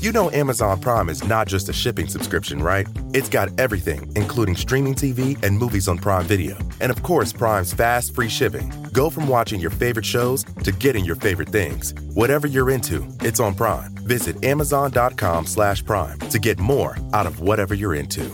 [0.00, 2.86] You know Amazon Prime is not just a shipping subscription, right?
[3.12, 6.56] It's got everything, including streaming TV and movies on Prime Video.
[6.80, 8.72] And of course, Prime's fast, free shipping.
[8.92, 11.94] Go from watching your favorite shows to getting your favorite things.
[12.14, 13.92] Whatever you're into, it's on Prime.
[14.06, 18.24] Visit amazon.com slash prime to get more out of whatever you're into.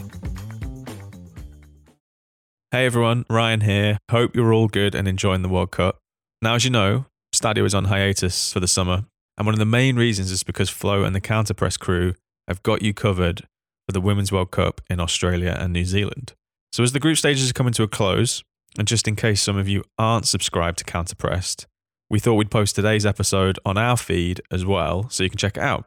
[2.72, 3.96] Hey everyone, Ryan here.
[4.10, 5.96] Hope you're all good and enjoying the World Cup.
[6.42, 9.64] Now, as you know, Stadio is on hiatus for the summer, and one of the
[9.64, 12.14] main reasons is because Flo and the Counterpress crew
[12.48, 13.42] have got you covered
[13.86, 16.34] for the Women's World Cup in Australia and New Zealand.
[16.72, 18.42] So, as the group stages are coming to a close,
[18.78, 21.66] and just in case some of you aren't subscribed to Counterpressed,
[22.10, 25.56] we thought we'd post today's episode on our feed as well, so you can check
[25.56, 25.86] it out.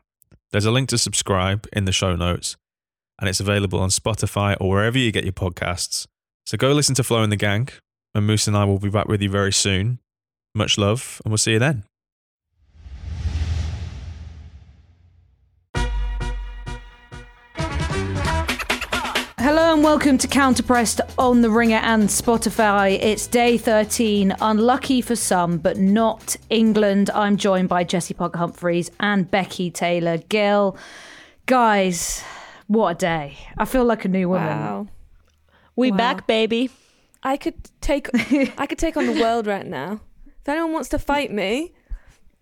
[0.51, 2.55] There's a link to subscribe in the show notes,
[3.19, 6.07] and it's available on Spotify or wherever you get your podcasts.
[6.45, 7.69] So go listen to Flo and the Gang,
[8.15, 9.99] and Musa and I will be back with you very soon.
[10.55, 11.83] Much love, and we'll see you then.
[19.87, 22.99] Welcome to Counterpressed on the Ringer and Spotify.
[23.01, 24.35] It's day 13.
[24.41, 27.09] Unlucky for some, but not England.
[27.15, 30.75] I'm joined by Jessy Parker Humphreys and Becky Taylor Gill.
[31.45, 32.21] Guys,
[32.67, 33.37] what a day.
[33.57, 34.59] I feel like a new woman.
[34.59, 34.87] Wow.
[35.77, 35.97] We Wow.
[35.97, 36.69] back, baby.
[37.23, 38.09] I could take
[38.59, 40.01] I could take on the world right now.
[40.41, 41.71] If anyone wants to fight me,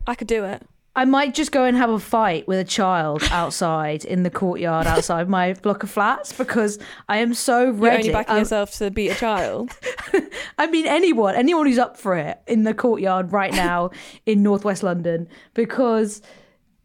[0.08, 0.64] I could do it.
[0.98, 4.88] I might just go and have a fight with a child outside in the courtyard
[4.88, 6.80] outside my block of flats because
[7.10, 7.98] I am so You're ready.
[8.04, 9.72] only backing I'm- yourself to beat a child.
[10.58, 13.90] I mean, anyone, anyone who's up for it in the courtyard right now
[14.26, 16.22] in Northwest London, because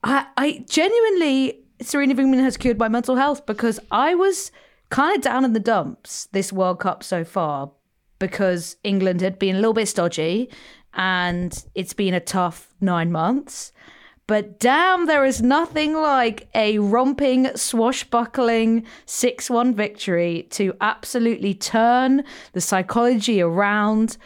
[0.02, 4.50] I, I genuinely, Sarina Wiegman has cured my mental health because I was
[4.88, 7.70] kind of down in the dumps this World Cup so far
[8.18, 10.50] because England had been a little bit stodgy
[10.94, 13.72] and it's been a tough nine months.
[14.30, 22.22] But damn, there is nothing like a romping, swashbuckling 6 1 victory to absolutely turn
[22.52, 24.18] the psychology around.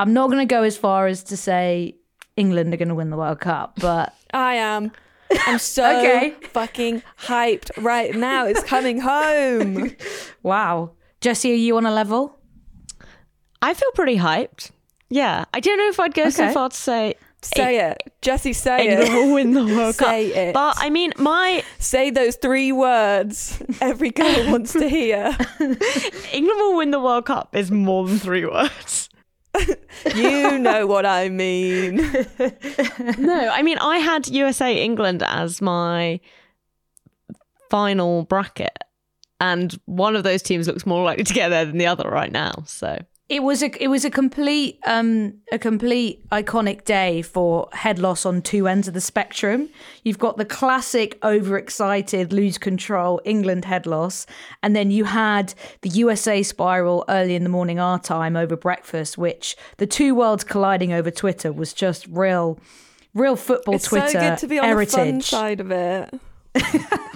[0.00, 1.94] I'm not going to go as far as to say
[2.36, 4.90] England are going to win the World Cup, but I am.
[5.46, 6.34] I'm so Okay.
[6.48, 8.46] fucking hyped right now.
[8.46, 9.94] It's coming home.
[10.42, 10.90] wow.
[11.20, 12.36] Jessy, are you on a level?
[13.62, 14.72] I feel pretty hyped.
[15.08, 17.14] Yeah, I don't know if I'd go so far to say
[17.54, 18.02] Say it.
[18.22, 18.90] Jessy, say it.
[18.92, 19.14] England it.
[19.16, 20.08] will win the World Cup.
[20.10, 20.54] Say it.
[20.54, 25.36] But I mean, my Say those three words every girl wants to hear.
[25.60, 29.08] England will win the World Cup is more than three words.
[30.14, 31.96] You know what I mean.
[33.18, 36.20] no, I mean, I had USA England as my
[37.70, 38.76] final bracket,
[39.40, 42.30] and one of those teams looks more likely to get there than the other right
[42.30, 42.64] now.
[42.66, 42.98] So
[43.28, 48.24] It was a it was a complete um a complete iconic day for head loss
[48.24, 49.68] on two ends of the spectrum.
[50.04, 54.26] You've got the classic overexcited lose control England head loss,
[54.62, 59.18] and then you had the USA spiral early in the morning our time over breakfast,
[59.18, 62.60] which the two worlds colliding over Twitter was just real
[63.12, 64.92] real football It's Twitter so good to be on heritage.
[64.92, 66.14] the fun side of it.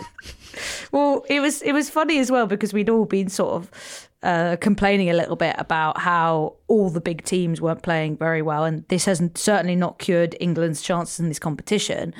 [0.92, 4.56] Well, it was it was funny as well because we'd all been sort of uh,
[4.60, 8.86] complaining a little bit about how all the big teams weren't playing very well, and
[8.88, 12.14] this has certainly not cured England's chances in this competition.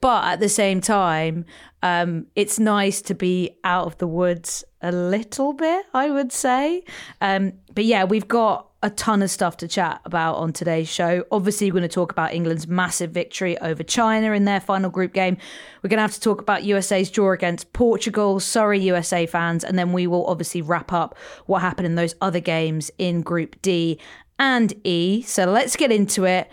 [0.00, 1.44] But at the same time,
[1.82, 6.82] um, it's nice to be out of the woods a little bit, I would say.
[7.20, 11.24] Um, but yeah, we've got a ton of stuff to chat about on today's show.
[11.30, 15.12] Obviously, we're going to talk about England's massive victory over China in their final group
[15.12, 15.36] game.
[15.82, 18.40] We're going to have to talk about USA's draw against Portugal.
[18.40, 19.62] Sorry, USA fans.
[19.62, 23.60] And then we will obviously wrap up what happened in those other games in Group
[23.62, 24.00] D
[24.38, 25.22] and E.
[25.22, 26.50] So let's get into it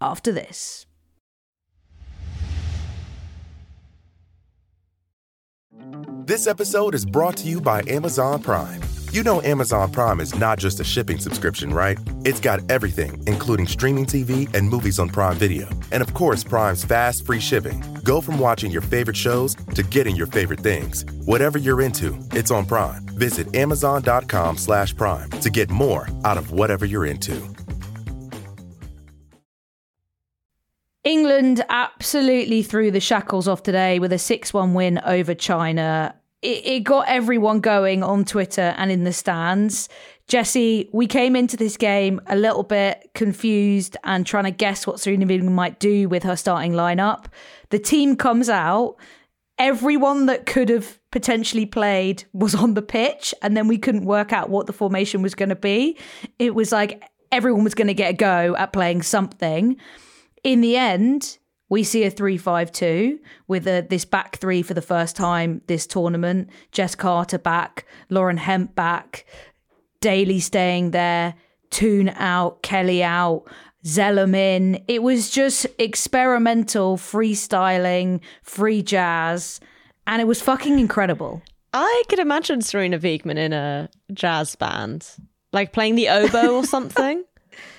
[0.00, 0.86] after this.
[6.24, 8.80] This episode is brought to you by Amazon Prime.
[9.12, 11.98] You know Amazon Prime is not just a shipping subscription, right?
[12.24, 15.68] It's got everything, including streaming TV and movies on Prime Video.
[15.90, 17.84] And of course, Prime's fast, free shipping.
[18.04, 21.04] Go from watching your favorite shows to getting your favorite things.
[21.26, 23.02] Whatever you're into, it's on Prime.
[23.08, 27.38] Visit amazon.com slash prime to get more out of whatever you're into.
[31.04, 36.14] England absolutely threw the shackles off today with a 6 1 win over China.
[36.42, 39.88] It, it got everyone going on Twitter and in the stands.
[40.28, 45.00] Jessy, we came into this game a little bit confused and trying to guess what
[45.00, 47.26] Serena Williams might do with her starting lineup.
[47.70, 48.96] The team comes out.
[49.58, 54.32] Everyone that could have potentially played was on the pitch, and then we couldn't work
[54.32, 55.98] out what the formation was going to be.
[56.38, 59.76] It was like everyone was going to get a go at playing something.
[60.42, 61.38] In the end,
[61.72, 66.50] we see a 3-5-2 with a, this back three for the first time this tournament.
[66.70, 69.24] Jess Carter back, Lauren Hemp back,
[70.02, 71.34] Daly staying there,
[71.70, 73.44] Toone out, Kelly out,
[73.86, 74.84] Zelem in.
[74.86, 79.58] It was just experimental, freestyling, free jazz,
[80.06, 81.40] and it was fucking incredible.
[81.72, 85.08] I could imagine Sarina Wiegman in a jazz band,
[85.54, 87.24] like playing the oboe or something.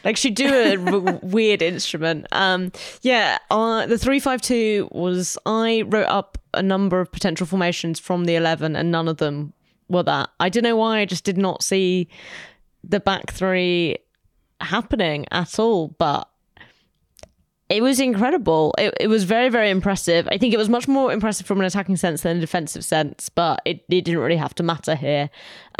[0.03, 2.27] Like she'd do a w- weird instrument.
[2.31, 2.71] Um,
[3.01, 5.37] yeah, uh, the three five two was.
[5.45, 9.53] I wrote up a number of potential formations from the eleven, and none of them
[9.89, 10.29] were that.
[10.39, 10.99] I don't know why.
[10.99, 12.07] I just did not see
[12.83, 13.97] the back three
[14.59, 16.29] happening at all, but
[17.69, 18.75] it was incredible.
[18.77, 20.27] It, it was very, very impressive.
[20.31, 23.29] I think it was much more impressive from an attacking sense than a defensive sense,
[23.29, 25.29] but it, it didn't really have to matter here.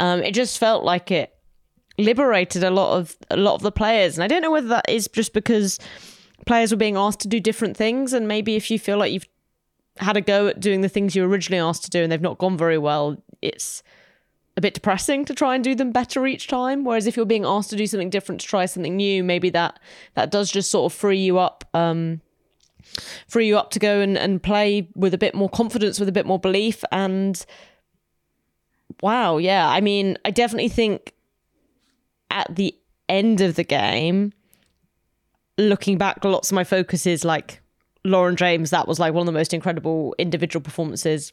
[0.00, 1.33] Um, it just felt like it
[1.98, 4.88] liberated a lot of a lot of the players, and I don't know whether that
[4.88, 5.78] is just because
[6.46, 9.28] players were being asked to do different things, and maybe if you feel like you've
[9.98, 12.20] had a go at doing the things you were originally asked to do and they've
[12.20, 13.82] not gone very well, it's
[14.56, 16.84] a bit depressing to try and do them better each time.
[16.84, 19.78] Whereas if you're being asked to do something different, to try something new, maybe that
[20.14, 22.20] that does just sort of free you up, um,
[23.28, 26.12] free you up to go and, and play with a bit more confidence, with a
[26.12, 26.84] bit more belief.
[26.92, 27.44] And
[29.00, 31.12] wow, yeah, I mean, I definitely think
[32.34, 32.76] at the
[33.08, 34.32] end of the game,
[35.56, 37.62] looking back, lots of my focus is like
[38.04, 38.70] Lauren James.
[38.70, 41.32] That was like one of the most incredible individual performances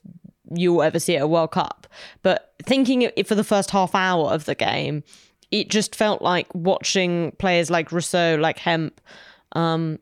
[0.53, 1.87] you'll ever see at a World Cup.
[2.21, 5.03] But thinking it for the first half hour of the game,
[5.49, 9.01] it just felt like watching players like Russo, like Hemp,
[9.53, 9.99] um,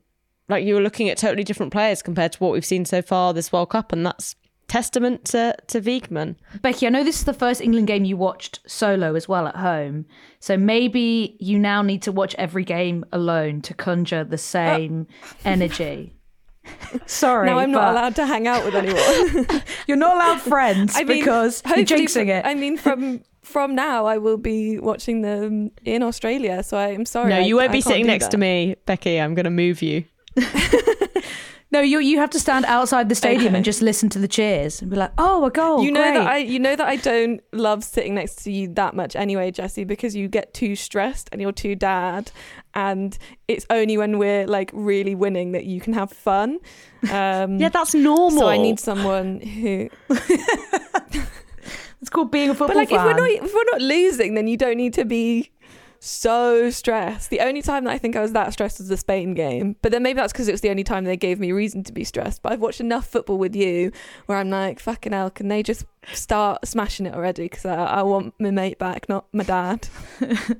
[0.48, 3.32] like you were looking at totally different players compared to what we've seen so far
[3.32, 4.34] this World Cup, and that's
[4.70, 6.36] testament to to Wiegman.
[6.62, 9.56] Becky, I know this is the first England game you watched solo as well at
[9.56, 10.06] home.
[10.38, 15.06] So maybe you now need to watch every game alone to conjure the same
[15.44, 16.14] energy.
[17.06, 17.46] Sorry.
[17.46, 19.62] Now I'm not but allowed to hang out with anyone.
[19.88, 22.46] You're not allowed friends I mean, because you're jinxing fr- it.
[22.46, 26.62] I mean, from from now, I will be watching them in Australia.
[26.62, 27.30] So I'm sorry.
[27.30, 28.30] no, I- you won't I be can't sitting next that.
[28.32, 29.20] to me, Becky.
[29.20, 30.04] I'm going to move you.
[31.72, 33.56] No, you you have to stand outside the stadium Okay.
[33.56, 36.14] and just listen to the cheers and be like, "Oh, a goal!" you know great.
[36.18, 39.50] that I you know that I don't love sitting next to you that much anyway,
[39.52, 42.32] Jessy, because you get too stressed and you're too dad,
[42.74, 46.58] and it's only when we're like really winning that you can have fun.
[47.10, 48.40] Um, Yeah, that's normal.
[48.40, 49.88] so I need someone who.
[52.00, 54.48] It's called being a football But like, if we're not if we're not losing, then
[54.48, 55.50] you don't need to be
[56.00, 57.30] so stressed.
[57.30, 59.92] The only time that I think I was that stressed was the Spain game, but
[59.92, 62.04] then maybe that's because it was the only time they gave me reason to be
[62.04, 62.42] stressed.
[62.42, 63.92] But I've watched enough football with you
[64.26, 67.44] where I'm like, fucking hell, can they just start smashing it already?
[67.44, 69.88] Because I, I want my mate back, not my dad.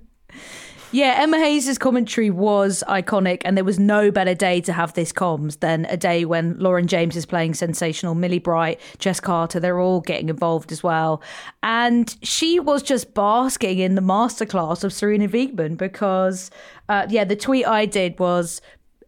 [0.92, 5.12] Yeah, Emma Hayes' commentary was iconic, and there was no better day to have this
[5.12, 8.16] comms than a day when Lauren James is playing sensational.
[8.16, 11.22] Millie Bright, Jess Carter, they're all getting involved as well.
[11.62, 16.50] And she was just basking in the masterclass of Sarina Wiegman because,
[16.88, 18.60] uh, yeah, the tweet I did was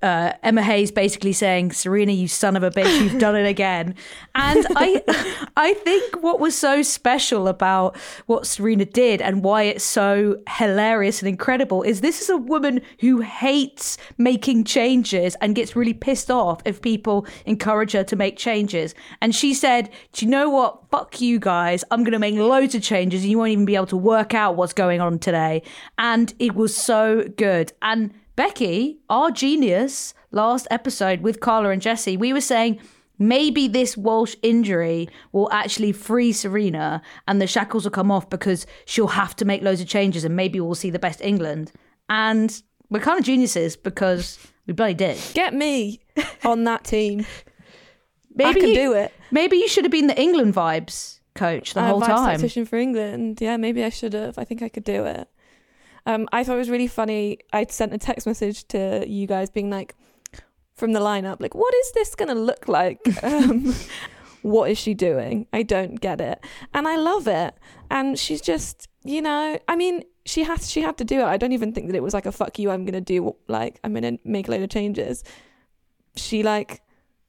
[0.02, 3.94] uh, Emma Hayes basically saying, "Sarina, you son of a bitch, you've done it again."
[4.34, 5.02] And I,
[5.56, 11.20] I think what was so special about what Sarina did and why it's so hilarious
[11.20, 16.30] and incredible is this is a woman who hates making changes and gets really pissed
[16.30, 18.94] off if people encourage her to make changes.
[19.20, 20.80] And she said, "Do you know what?
[20.90, 21.84] Fuck you guys.
[21.90, 24.34] I'm going to make loads of changes, and you won't even be able to work
[24.34, 25.62] out what's going on today."
[25.98, 28.12] And it was so good and.
[28.36, 32.80] Becky, our genius, last episode with Carla and Jessy, we were saying
[33.18, 38.66] maybe this Walsh injury will actually free Sarina and the shackles will come off because
[38.86, 41.72] she'll have to make loads of changes and maybe we'll see the best England.
[42.08, 45.18] And we're kind of geniuses because we bloody did.
[45.34, 46.00] Get me
[46.44, 47.26] on that team.
[48.34, 49.12] Maybe I can you, do it.
[49.30, 52.26] Maybe you should have been the England vibes coach the Uh, whole vice time.
[52.30, 53.42] tactician for England.
[53.42, 54.38] Yeah, maybe I should have.
[54.38, 55.28] I think I could do it.
[56.06, 57.38] Um, I thought it was really funny.
[57.52, 59.94] I sent a text message to you guys being like,
[60.74, 63.00] from the lineup, like, what is this going to look like?
[63.22, 63.74] Um,
[64.42, 65.46] what is she doing?
[65.52, 66.44] I don't get it.
[66.74, 67.54] And I love it.
[67.90, 71.24] And she's just, you know, I mean, she has she had to do it.
[71.24, 73.36] I don't even think that it was like a fuck you, I'm going to do
[73.48, 75.22] like I'm going to make a load of changes.
[76.16, 76.82] She like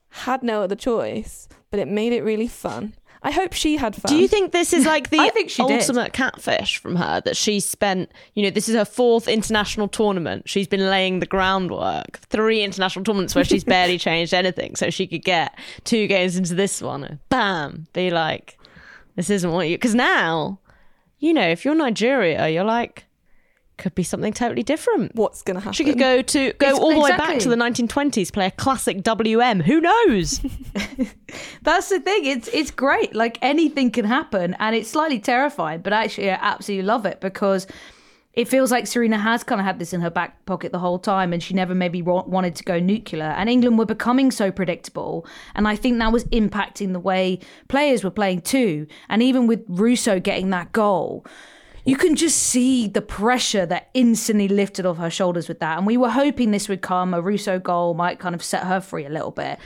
[0.10, 2.96] had no other choice, but it made it really fun.
[3.26, 4.10] I hope she had fun.
[4.10, 5.82] Do you think this is like the I think she did.
[5.82, 10.50] ultimate catfish from her that she spent, you know, this is her fourth international tournament.
[10.50, 12.20] She's been laying the groundwork.
[12.20, 16.54] Three international tournaments where she's barely changed anything so she could get two games into
[16.54, 18.60] this one and bam, be like,
[19.16, 19.78] this isn't what you.
[19.78, 20.60] Because now,
[21.20, 23.06] you know, if you're Nigeria, you're like,
[23.78, 25.16] could be something totally different.
[25.16, 25.74] what's going to happen?
[25.74, 28.52] She could go to go It's- all the way back to the 1920s, play a
[28.52, 29.62] classic WM.
[29.62, 30.40] Who knows?
[31.64, 32.26] That's the thing.
[32.26, 33.16] It's it's great.
[33.16, 35.82] Like anything can happen, and it's slightly terrifying.
[35.82, 37.68] But actually, I absolutely love it because
[38.34, 41.00] it feels like Sarina has kind of had this in her back pocket the whole
[41.00, 43.24] time, and she never maybe wanted to go nuclear.
[43.38, 45.26] And England were becoming so predictable,
[45.56, 48.88] and I think that was impacting the way players were playing too.
[49.10, 51.26] And even with Russo getting that goal.
[51.86, 55.78] You can just see the pressure that instantly lifted off her shoulders with that.
[55.78, 57.14] And we were hoping this would come.
[57.14, 59.60] A Russo goal might kind of set her free a little bit.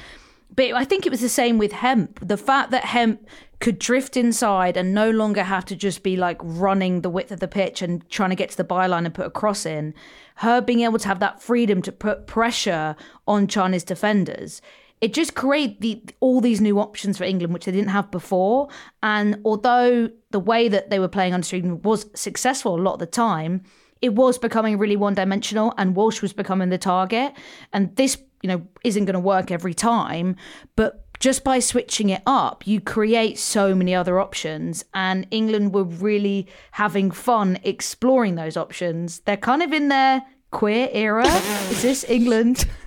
[0.55, 2.19] But I think it was the same with Hemp.
[2.27, 3.27] The fact that Hemp
[3.59, 7.39] could drift inside and no longer have to just be like running the width of
[7.39, 9.93] the pitch and trying to get to the byline and put a cross in,
[10.35, 12.95] her being able to have that freedom to put pressure
[13.27, 14.61] on China's defenders.
[14.99, 18.69] It just created the, all these new options for England, which they didn't have before.
[19.03, 22.99] And although the way that they were playing under Sweden was successful a lot of
[22.99, 23.63] the time,
[24.01, 27.33] it was becoming really one dimensional and Walsh was becoming the target.
[27.73, 30.35] And this, you know, isn't going to work every time.
[30.75, 34.85] But just by switching it up, you create so many other options.
[34.93, 39.19] And England were really having fun exploring those options.
[39.21, 41.27] They're kind of in their queer era.
[41.69, 42.65] Is this England?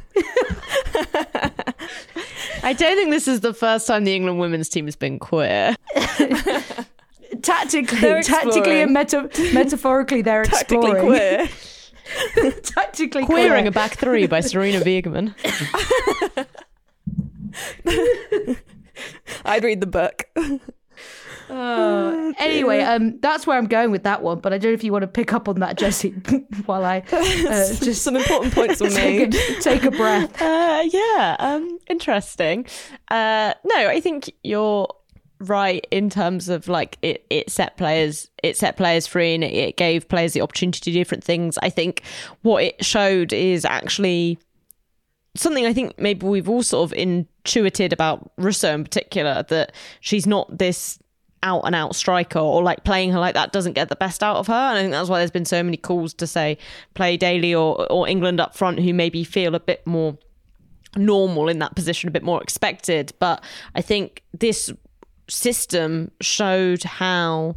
[2.62, 5.74] I don't think this is the first time the England women's team has been queer.
[7.42, 11.06] Tactically, They're tactically and meta- metaphorically, they're tactically exploring.
[11.06, 11.48] queer.
[12.62, 13.68] tactically Queering queer.
[13.68, 15.34] a back three by Sarina Wiegman.
[19.44, 20.24] I'd read the book.
[21.50, 24.40] Uh, anyway, um, that's where I'm going with that one.
[24.40, 26.10] But I don't know if you want to pick up on that, Jessy,
[26.66, 29.34] while I uh, just Some important points were take made.
[29.34, 30.40] a, take a breath.
[30.40, 32.66] Uh, yeah, um, interesting.
[33.08, 34.88] Uh, no, I think you're
[35.40, 39.54] right in terms of like it, it set players it set players free and it,
[39.54, 41.58] it gave players the opportunity to do different things.
[41.62, 42.02] I think
[42.42, 44.38] what it showed is actually
[45.36, 50.26] something I think maybe we've all sort of intuited about Russo in particular that she's
[50.26, 50.98] not this
[51.42, 54.36] out and out striker or like playing her like that doesn't get the best out
[54.36, 54.52] of her.
[54.52, 56.58] And I think that's why there's been so many calls to say
[56.94, 60.18] play Daly or or England up front who maybe feel a bit more
[60.96, 63.12] normal in that position, a bit more expected.
[63.18, 63.42] But
[63.74, 64.72] I think this
[65.28, 67.56] system showed how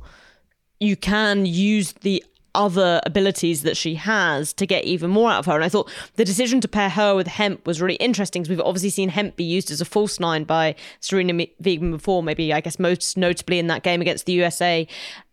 [0.79, 2.23] you can use the
[2.55, 5.55] other abilities that she has to get even more out of her.
[5.55, 8.65] And I thought the decision to pair her with Hemp was really interesting because we've
[8.65, 12.61] obviously seen Hemp be used as a false nine by Sarina Wiegman before, maybe I
[12.61, 14.87] guess most notably in that game against the USA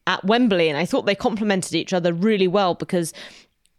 [0.06, 0.68] at Wembley.
[0.68, 3.12] And I thought they complemented each other really well because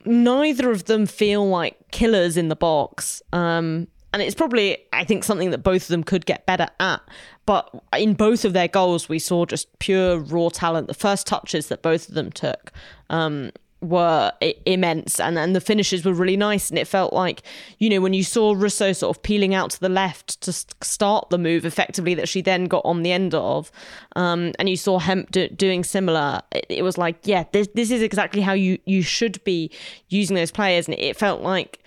[0.05, 3.21] neither of them feel like killers in the box.
[3.33, 7.01] Um, and it's probably, I think, something that both of them could get better at.
[7.46, 10.88] But in both of their goals, we saw just pure raw talent.
[10.88, 12.72] The first touches that both of them took
[13.10, 13.51] um,
[13.82, 14.32] were
[14.65, 16.70] immense, and and the finishes were really nice.
[16.70, 17.41] And it felt like,
[17.80, 21.30] you know, when you saw Russo sort of peeling out to the left to start
[21.30, 23.72] the move effectively that she then got on the end of,
[24.15, 27.89] um, and you saw Hemp do- doing similar, it, it was like, yeah, this this
[27.91, 29.72] is exactly how you you should be
[30.10, 31.80] using those players, and it felt like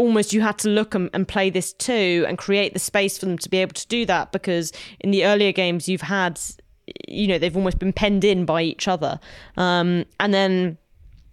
[0.00, 3.26] almost you had to look and, and play this too and create the space for
[3.26, 6.40] them to be able to do that because in the earlier games you've had
[7.06, 9.20] you know they've almost been penned in by each other.
[9.56, 10.78] Um, and then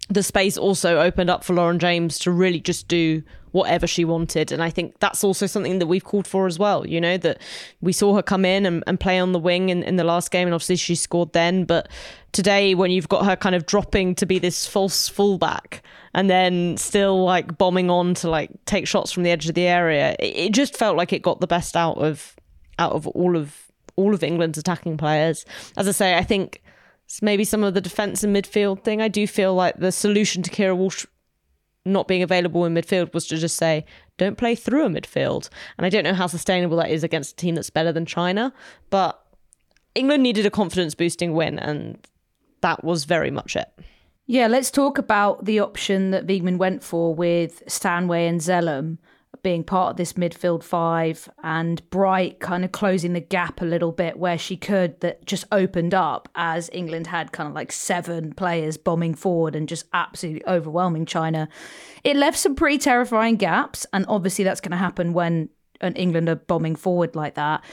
[0.08, 4.52] the space also opened up for Lauren James to really just do whatever she wanted.
[4.52, 6.86] And I think that's also something that we've called for as well.
[6.86, 7.40] You know, that
[7.80, 10.30] we saw her come in and, and play on the wing in, in the last
[10.30, 11.64] game, and obviously she scored then.
[11.64, 11.88] But
[12.32, 15.82] today, when you've got her kind of dropping to be this false fullback
[16.14, 19.66] and then still like bombing on to like take shots from the edge of the
[19.66, 22.36] area, it, it just felt like it got the best out of
[22.78, 25.44] out of all of all of England's attacking players.
[25.76, 26.62] As I say, I think
[27.22, 29.02] maybe some of the defence and midfield thing.
[29.02, 31.06] I do feel like the solution to Keira Walsh
[31.88, 33.84] not being available in midfield was to just say,
[34.16, 35.48] don't play through a midfield.
[35.76, 38.52] And I don't know how sustainable that is against a team that's better than China.
[38.90, 39.22] But
[39.94, 41.98] England needed a confidence boosting win, and
[42.60, 43.68] that was very much it.
[44.26, 48.98] Yeah, let's talk about the option that Wiegman went for with Stanway and Zelem
[49.48, 53.92] being part of this midfield five and Bright kind of closing the gap a little
[53.92, 58.34] bit where she could that just opened up as England had kind of like seven
[58.34, 61.48] players bombing forward and just absolutely overwhelming China.
[62.04, 65.48] It left some pretty terrifying gaps and obviously that's going to happen when
[65.80, 67.64] an England are bombing forward like that.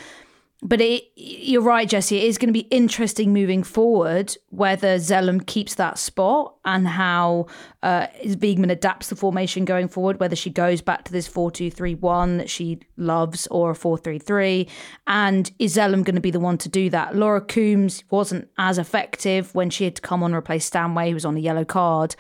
[0.62, 2.18] But it, you're right, Jesse.
[2.18, 7.48] It is going to be interesting moving forward whether Zelem keeps that spot and how
[7.84, 11.70] uh, Wiegman adapts the formation going forward, whether she goes back to this 4 2
[11.70, 14.68] 3 1 that she loves or a 4 3 3.
[15.08, 17.16] And is Zelem going to be the one to do that?
[17.16, 21.16] Laura Coombs wasn't as effective when she had to come on and replace Stanway, who
[21.16, 22.16] was on a yellow card.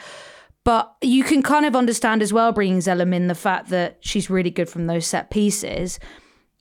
[0.65, 4.29] But you can kind of understand as well bringing Zelem in the fact that she's
[4.29, 5.99] really good from those set pieces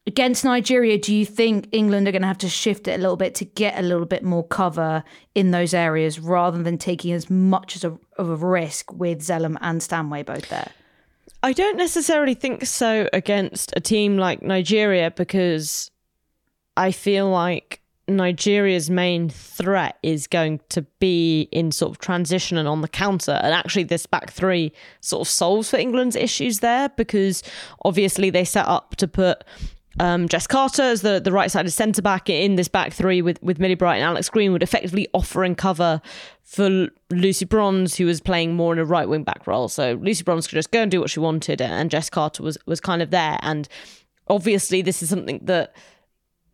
[0.07, 3.17] against Nigeria, do you think England are going to have to shift it a little
[3.17, 5.03] bit to get a little bit more cover
[5.35, 9.57] in those areas rather than taking as much as a, of a risk with Zelem
[9.61, 10.71] and Stanway both there?
[11.43, 15.91] I don't necessarily think so against a team like Nigeria because
[16.77, 22.69] I feel like Nigeria's main threat is going to be in sort of transition and
[22.69, 23.41] on the counter.
[23.43, 27.43] And actually, this back three sort of solves for England's issues there because
[27.85, 29.45] obviously they set up to put
[30.01, 33.43] um, Jess Carter as the, the right sided centre back in this back three with,
[33.43, 36.01] with Millie Bright and Alex Greenwood, effectively offering cover
[36.43, 39.69] for Lucy Bronze, who was playing more in a right wing back role.
[39.69, 42.59] So Lucy Bronze could just go and do what she wanted, and Jess Carter was
[42.67, 43.39] was kind of there.
[43.43, 43.69] And
[44.29, 45.75] obviously, this is something that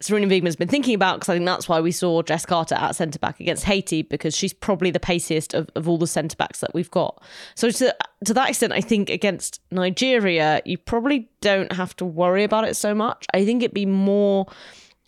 [0.03, 2.97] Sarina Wiegman's been thinking about because I think that's why we saw Jess Carter at
[2.97, 6.61] centre back against Haiti because she's probably the paciest of, of all the centre backs
[6.61, 7.23] that we've got.
[7.55, 12.45] So to to that extent, I think against Nigeria, you probably don't have to worry
[12.45, 13.27] about it so much.
[13.35, 14.47] I think it'd be more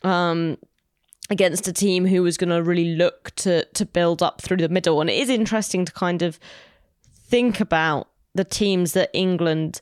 [0.02, 0.58] um,
[1.30, 4.68] against a team who was going to really look to to build up through the
[4.68, 5.00] middle.
[5.00, 6.38] And it is interesting to kind of
[7.08, 9.80] think about the teams that England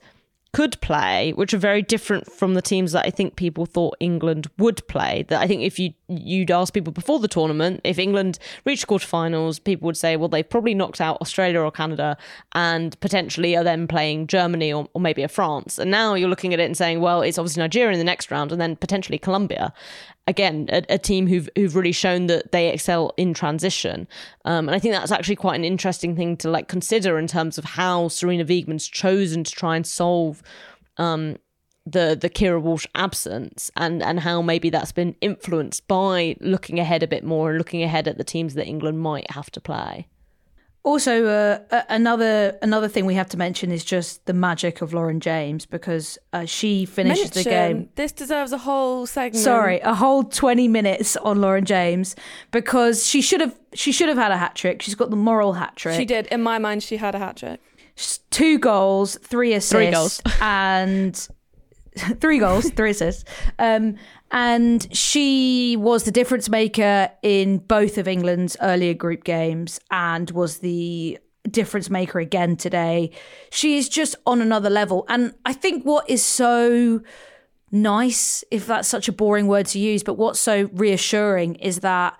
[0.52, 4.48] could play, which are very different from the teams that I think people thought England
[4.58, 5.24] would play.
[5.28, 9.62] That I think if you you'd ask people before the tournament, if England reached quarterfinals,
[9.62, 12.16] people would say, well, they've probably knocked out Australia or Canada,
[12.54, 15.78] and potentially are then playing Germany or, or maybe a France.
[15.78, 18.30] And now you're looking at it and saying, well, it's obviously Nigeria in the next
[18.30, 19.72] round, and then potentially Colombia.
[20.26, 24.06] Again, a, a team who've who've really shown that they excel in transition,
[24.44, 27.58] um, and I think that's actually quite an interesting thing to like consider in terms
[27.58, 30.42] of how Sarina Wiegman's chosen to try and solve
[30.98, 31.36] um,
[31.86, 37.02] the the Keira Walsh absence and and how maybe that's been influenced by looking ahead
[37.02, 40.06] a bit more and looking ahead at the teams that England might have to play.
[40.82, 45.20] Also, uh, another another thing we have to mention is just the magic of Lauren
[45.20, 47.42] James because uh, she finishes Mention.
[47.44, 47.88] the game.
[47.96, 49.44] This deserves a whole segment.
[49.44, 52.16] Sorry, a whole twenty minutes on Lauren James
[52.50, 54.80] because she should have she should have had a hat trick.
[54.80, 55.98] She's got the moral hat trick.
[55.98, 56.26] She did.
[56.28, 57.60] In my mind, she had a hat trick.
[58.30, 60.22] Two goals, three assists, Three goals.
[60.40, 61.28] and
[62.20, 63.24] three goals, three assists.
[63.58, 63.96] Um,
[64.30, 70.58] and she was the difference maker in both of England's earlier group games and was
[70.58, 71.18] the
[71.50, 73.10] difference maker again today.
[73.50, 75.04] She is just on another level.
[75.08, 77.00] And I think what is so
[77.72, 82.16] nice, if that's such a boring word to use, but what's so reassuring is that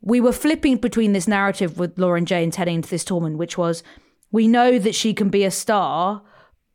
[0.00, 3.82] we were flipping between this narrative with Lauren James heading into this tournament, which was
[4.30, 6.22] we know that she can be a star,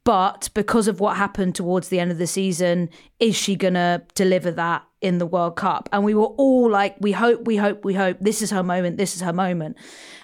[0.03, 2.89] but because of what happened towards the end of the season,
[3.19, 5.87] is she going to deliver that in the World Cup?
[5.93, 8.17] And we were all like, we hope, we hope, we hope.
[8.19, 8.97] This is her moment.
[8.97, 9.77] This is her moment.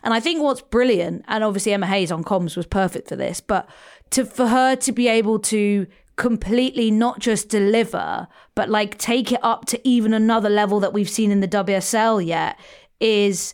[0.04, 3.40] And I think what's brilliant, and obviously Emma Hayes on comms was perfect for this,
[3.40, 3.70] but
[4.12, 5.88] to for her to be able to
[6.18, 11.10] completely not just deliver, but like take it up to even another level that we've
[11.10, 12.60] seen in the WSL yet
[13.00, 13.54] is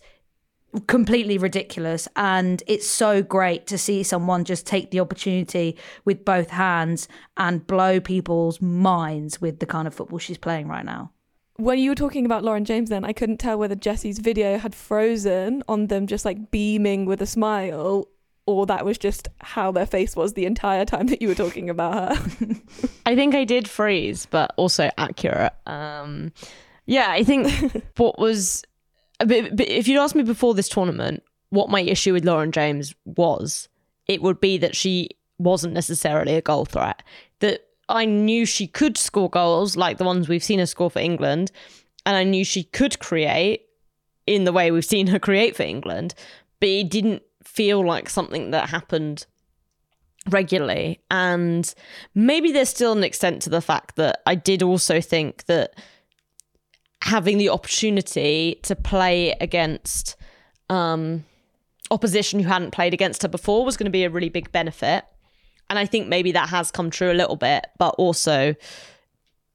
[0.87, 6.49] completely ridiculous and it's so great to see someone just take the opportunity with both
[6.49, 7.07] hands
[7.37, 11.11] and blow people's minds with the kind of football she's playing right now
[11.57, 14.75] When you were talking about Lauren James, then I couldn't tell whether Jessy's video had
[14.75, 18.09] frozen on them just like beaming with a smile,
[18.45, 21.69] or that was just how their face was the entire time that you were talking
[21.69, 22.31] about her.
[23.05, 25.53] I think I did freeze, but also accurate.
[25.65, 26.33] Um,
[26.85, 27.47] yeah, I think
[27.95, 28.63] what was
[29.19, 32.93] but, but if you'd asked me before this tournament what my issue with Lauren James
[33.05, 33.69] was,
[34.07, 37.03] it would be that she wasn't necessarily a goal threat.
[37.39, 40.99] That I knew she could score goals like the ones we've seen her score for
[40.99, 41.51] England,
[42.05, 43.61] and I knew she could create
[44.27, 46.15] in the way we've seen her create for England,
[46.59, 49.25] but it didn't feel like something that happened
[50.29, 50.99] regularly.
[51.11, 51.73] And
[52.15, 55.75] maybe there's still an extent to the fact that I did also think that
[57.05, 60.15] having the opportunity to play against
[60.71, 61.23] um,
[61.91, 65.05] opposition who hadn't played against her before was going to be a really big benefit.
[65.69, 68.55] And I think maybe that has come true a little bit, but also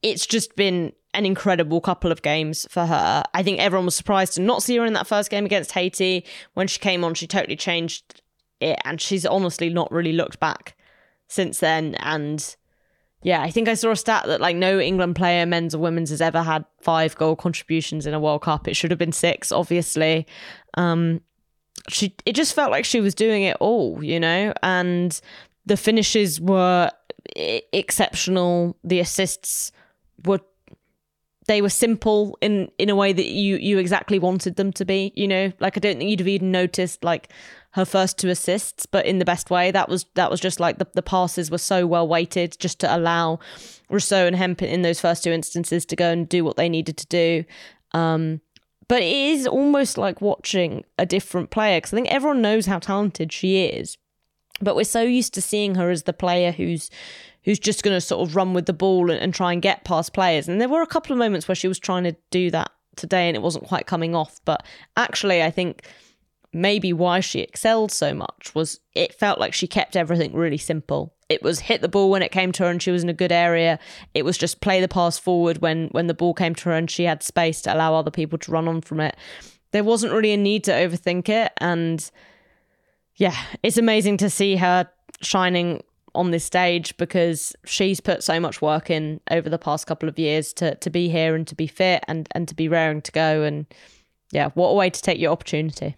[0.00, 3.24] it's just been an incredible couple of games for her.
[3.34, 6.24] I think everyone was surprised to not see her in that first game against Haiti.
[6.54, 8.22] When she came on, she totally changed
[8.60, 10.76] it, and she's honestly not really looked back
[11.26, 11.96] since then.
[11.96, 12.54] And
[13.22, 16.10] yeah, I think I saw a stat that like no England player, men's or women's,
[16.10, 18.66] has ever had five goal contributions in a World Cup.
[18.66, 20.26] It should have been six, obviously.
[20.74, 21.20] Um,
[21.88, 25.20] she it just felt like she was doing it all, you know, and
[25.66, 26.90] the finishes were
[27.36, 28.76] exceptional.
[28.84, 29.72] The assists
[30.24, 30.40] were
[31.46, 35.12] they were simple in in a way that you you exactly wanted them to be.
[35.14, 37.30] You know, like I don't think you'd have even noticed like
[37.72, 39.70] her first two assists, but in the best way.
[39.70, 42.96] That was that was just like the, the passes were so well weighted just to
[42.96, 43.38] allow
[43.88, 46.96] Russo and Hemp in those first two instances to go and do what they needed
[46.96, 47.44] to do.
[47.92, 48.40] Um,
[48.88, 52.80] but it is almost like watching a different player because I think everyone knows how
[52.80, 53.96] talented she is,
[54.60, 56.90] but we're so used to seeing her as the player who's
[57.44, 59.84] who's just going to sort of run with the ball and, and try and get
[59.84, 60.48] past players.
[60.48, 63.28] And there were a couple of moments where she was trying to do that today
[63.28, 64.40] and it wasn't quite coming off.
[64.44, 64.64] But
[64.96, 65.86] actually, I think
[66.52, 71.14] maybe why she excelled so much was it felt like she kept everything really simple.
[71.28, 73.14] It was hit the ball when it came to her and she was in a
[73.14, 73.78] good area.
[74.14, 76.90] It was just play the pass forward when when the ball came to her and
[76.90, 79.16] she had space to allow other people to run on from it.
[79.70, 82.10] There wasn't really a need to overthink it and
[83.16, 84.88] yeah, it's amazing to see her
[85.20, 85.82] shining
[86.14, 90.18] on this stage because she's put so much work in over the past couple of
[90.18, 93.12] years to to be here and to be fit and and to be raring to
[93.12, 93.66] go and
[94.32, 95.96] yeah, what a way to take your opportunity.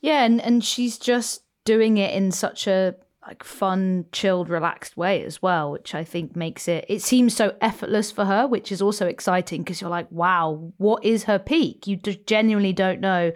[0.00, 2.94] Yeah, and, and she's just doing it in such a
[3.26, 7.54] like fun, chilled, relaxed way as well, which I think makes it it seems so
[7.60, 11.86] effortless for her, which is also exciting because you're like, wow, what is her peak?
[11.86, 13.32] You just genuinely don't know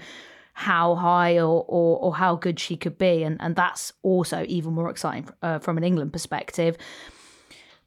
[0.55, 4.73] how high or, or, or how good she could be, and and that's also even
[4.73, 6.77] more exciting uh, from an England perspective.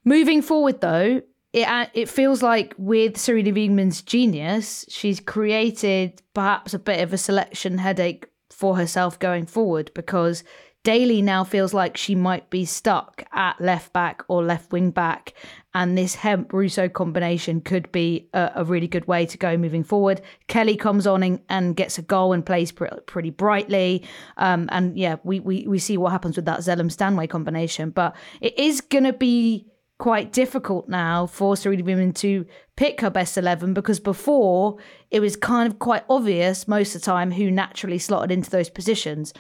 [0.04, 6.74] Moving forward, though, it uh, it feels like with Sarina Wiegman's genius, she's created perhaps
[6.74, 10.44] a bit of a selection headache for herself going forward because
[10.88, 15.34] Daly now feels like she might be stuck at left back or left wing back,
[15.74, 19.84] and this Hemp Russo combination could be a, a, really good way to go moving
[19.84, 20.22] forward.
[20.48, 24.02] Kelly comes on and, and gets a goal and plays pretty brightly,
[24.38, 28.16] um, and yeah, we, we we see what happens with that Zelem Stanway combination, but
[28.40, 33.74] it is gonna be quite difficult now for Sarina Wiegman to pick her best 11
[33.74, 34.78] because before
[35.10, 38.70] it was kind of quite obvious most of the time who naturally slotted into those
[38.70, 39.34] positions.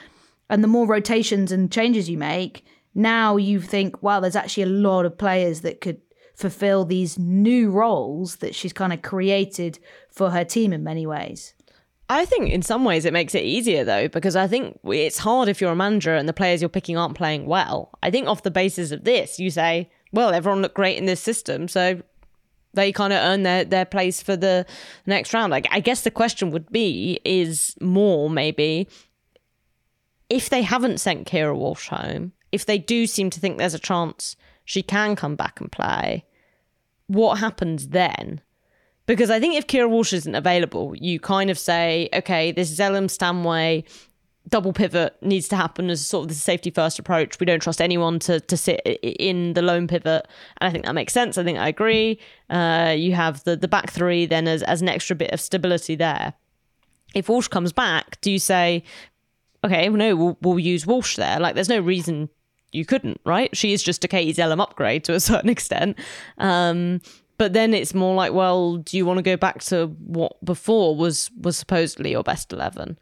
[0.49, 2.65] And the more rotations and changes you make,
[2.95, 6.01] now you think, wow, there's actually a lot of players that could
[6.33, 11.53] fulfill these new roles that she's kind of created for her team in many ways.
[12.09, 15.49] I think in some ways it makes it easier though, because I think it's hard
[15.49, 17.91] if you're a manager and the players you're picking aren't playing well.
[18.01, 21.21] I think off the basis of this, you say, well, everyone looked great in this
[21.21, 22.01] system, so
[22.73, 24.65] they kind of earn their, their place for the
[25.05, 25.51] next round.
[25.51, 28.87] Like, I guess the question would be is more maybe
[30.29, 33.79] if they haven't sent Keira Walsh home, if they do seem to think there's a
[33.79, 36.25] chance she can come back and play,
[37.07, 38.41] what happens then?
[39.05, 43.09] Because I think if Keira Walsh isn't available, you kind of say, okay, this Zelem
[43.09, 43.85] Stanway
[44.47, 47.39] double pivot needs to happen as sort of the safety first approach.
[47.39, 50.95] We don't trust anyone to to sit in the lone pivot, and I think that
[50.95, 51.37] makes sense.
[51.37, 52.19] I think I agree.
[52.49, 55.95] Uh, you have the the back three then as as an extra bit of stability
[55.95, 56.33] there.
[57.13, 58.83] If Walsh comes back, do you say,
[59.63, 61.39] okay, no, we'll, we'll use Walsh there?
[61.39, 62.29] Like, there's no reason
[62.73, 63.55] you couldn't, right?
[63.55, 65.97] She is just a Katie Zelem upgrade to a certain extent.
[66.37, 67.01] Um,
[67.37, 70.95] but then it's more like, well, do you want to go back to what before
[70.95, 72.97] was was supposedly your best eleven?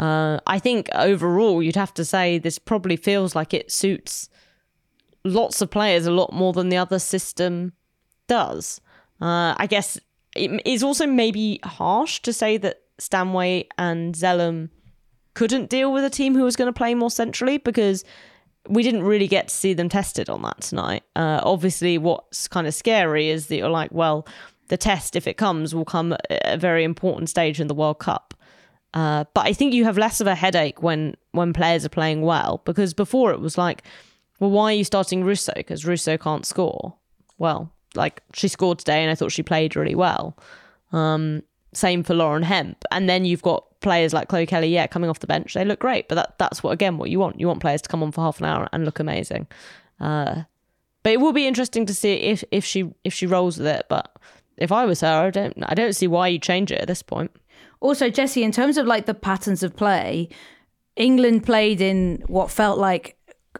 [0.00, 4.30] Uh, I think overall, you'd have to say this probably feels like it suits
[5.24, 7.74] lots of players a lot more than the other system
[8.26, 8.80] does.
[9.20, 9.98] Uh, I guess
[10.34, 14.70] it is also maybe harsh to say that Stanway and Zelem
[15.34, 18.02] couldn't deal with a team who was going to play more centrally because
[18.68, 21.02] we didn't really get to see them tested on that tonight.
[21.14, 24.26] Uh, obviously, what's kind of scary is that you're like, well,
[24.68, 27.98] the test, if it comes, will come at a very important stage in the World
[27.98, 28.32] Cup.
[28.92, 32.22] Uh, but I think you have less of a headache when when players are playing
[32.22, 33.84] well because before it was like,
[34.40, 35.52] well, why are you starting Russo?
[35.54, 36.94] Because Russo can't score.
[37.38, 40.36] Well, like she scored today, and I thought she played really well.
[40.92, 45.08] Um, same for Lauren Hemp, and then you've got players like Chloe Kelly, yeah, coming
[45.08, 45.54] off the bench.
[45.54, 47.38] They look great, but that that's what again what you want.
[47.38, 49.46] You want players to come on for half an hour and look amazing.
[50.00, 50.42] Uh,
[51.02, 53.86] but it will be interesting to see if if she if she rolls with it.
[53.88, 54.10] But
[54.56, 57.02] if I was her, I don't I don't see why you change it at this
[57.02, 57.30] point.
[57.80, 60.28] Also, Jessy, in terms of like the patterns of play,
[60.96, 63.16] England played in what felt like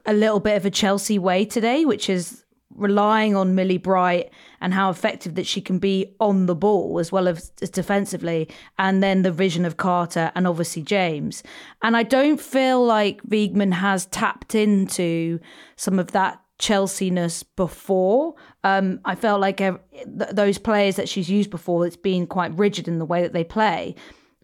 [0.07, 4.31] a little bit of a Chelsea way today, which is relying on Millie Bright
[4.61, 9.03] and how effective that she can be on the ball as well as defensively, and
[9.03, 11.43] then the vision of Carter and obviously James.
[11.83, 15.41] And I don't feel like Wiegman has tapped into
[15.77, 18.35] some of that Chelsea-ness before.
[18.63, 19.79] Um, I felt like th-
[20.33, 23.45] those players that she's used before, it's been quite rigid in the way that they
[23.45, 23.95] play.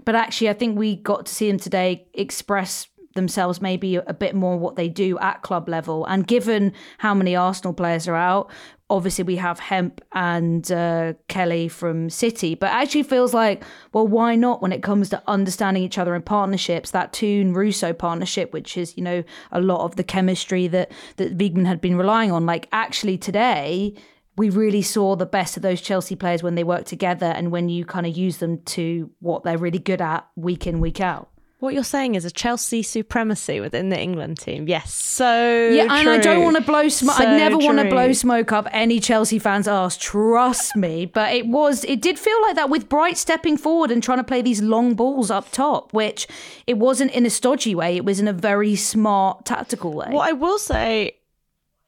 [0.05, 4.35] But actually, I think we got to see them today express themselves maybe a bit
[4.35, 6.05] more what they do at club level.
[6.07, 8.51] And given how many Arsenal players are out,
[8.88, 14.37] obviously we have Hemp and uh, Kelly from City, but actually feels like, well, why
[14.37, 16.92] not when it comes to understanding each other in partnerships?
[16.92, 21.37] That Toone Russo partnership, which is, you know, a lot of the chemistry that, that
[21.37, 22.46] Wiegman had been relying on.
[22.46, 23.94] Like, actually, today,
[24.37, 27.68] we really saw the best of those Chelsea players when they work together and when
[27.68, 31.29] you kind of use them to what they're really good at week in, week out.
[31.59, 34.69] What you're saying is a Chelsea supremacy within the England team.
[34.69, 36.12] Yes, so yeah, and true.
[36.12, 37.16] I don't want to blow smoke.
[37.16, 39.97] So I never want to blow smoke up any Chelsea fans' ass.
[39.97, 41.83] Trust me, but it was.
[41.85, 44.95] It did feel like that with Bright stepping forward and trying to play these long
[44.95, 46.29] balls up top, which
[46.66, 47.97] it wasn't in a stodgy way.
[47.97, 50.09] It was in a very smart, tactical way.
[50.11, 51.16] What I will say,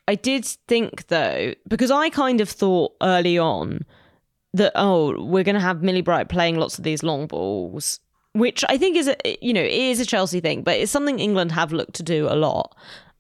[0.07, 3.85] I did think though, because I kind of thought early on
[4.54, 8.00] that oh, we're going to have Millie Bright playing lots of these long balls,
[8.38, 11.53] which I think is a you know is a Chelsea thing, but it's something England
[11.53, 12.77] have looked to do a lot.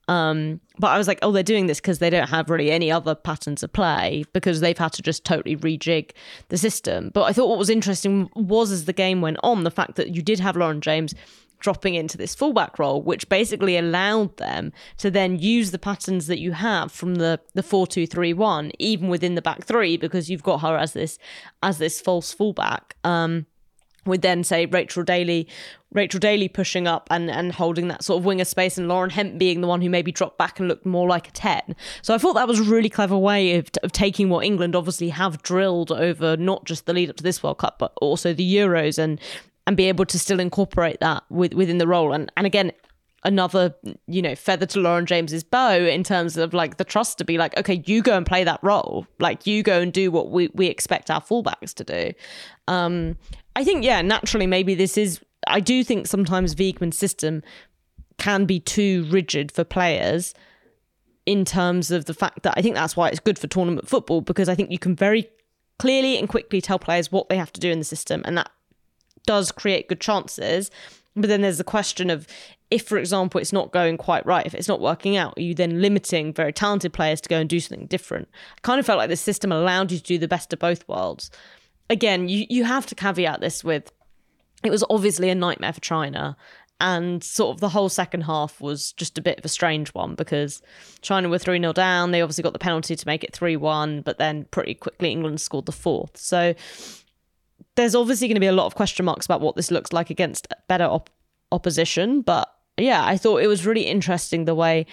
[0.08, 2.90] Um, but I was like, oh, they're doing this because they don't have really any
[2.90, 6.12] other patterns of play because they've had to just totally rejig
[6.48, 7.10] the system.
[7.12, 10.16] But I thought what was interesting was as the game went on, the fact that
[10.16, 11.14] you did have Lauren James
[11.60, 16.38] dropping into this fullback role, which basically allowed them to then use the patterns that
[16.38, 20.30] you have from the the four two three one, even within the back three, because
[20.30, 21.18] you've got her as this
[21.62, 22.96] as this false fullback.
[23.04, 23.46] Um,
[24.04, 25.48] would then say Rachel Daly,
[25.92, 29.38] Rachel Daly pushing up and, and holding that sort of winger space, and Lauren Hemp
[29.38, 31.76] being the one who maybe dropped back and looked more like a 10.
[32.02, 35.10] So I thought that was a really clever way of, of taking what England obviously
[35.10, 38.54] have drilled over not just the lead up to this World Cup, but also the
[38.54, 39.20] Euros and
[39.66, 42.14] and be able to still incorporate that with, within the role.
[42.14, 42.72] And and again,
[43.24, 43.74] another
[44.06, 47.36] you know feather to Lauren James's bow in terms of like the trust to be
[47.36, 49.06] like okay you go and play that role.
[49.18, 52.12] Like you go and do what we we expect our fullbacks to do.
[52.68, 53.16] Um
[53.56, 57.42] I think yeah naturally maybe this is I do think sometimes Wiegman's system
[58.18, 60.34] can be too rigid for players
[61.26, 64.20] in terms of the fact that I think that's why it's good for tournament football
[64.20, 65.28] because I think you can very
[65.78, 68.50] clearly and quickly tell players what they have to do in the system and that
[69.26, 70.70] does create good chances.
[71.14, 72.26] But then there's the question of
[72.70, 75.54] if, for example, it's not going quite right, if it's not working out, are you
[75.54, 78.28] then limiting very talented players to go and do something different?
[78.56, 80.86] I kind of felt like the system allowed you to do the best of both
[80.86, 81.30] worlds.
[81.88, 83.90] Again, you, you have to caveat this with
[84.64, 86.36] it was obviously a nightmare for China.
[86.80, 90.14] And sort of the whole second half was just a bit of a strange one
[90.14, 90.62] because
[91.00, 92.12] China were 3 0 down.
[92.12, 95.40] They obviously got the penalty to make it 3 1, but then pretty quickly England
[95.40, 96.16] scored the fourth.
[96.16, 96.54] So
[97.74, 100.10] there's obviously going to be a lot of question marks about what this looks like
[100.10, 101.10] against better op-
[101.50, 102.20] opposition.
[102.20, 104.86] But yeah, I thought it was really interesting the way